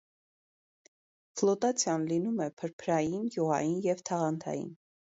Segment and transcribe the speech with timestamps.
[1.41, 4.79] Ֆլոտացիան լինում է՝ փրփրային, յուղային և թաղանթային։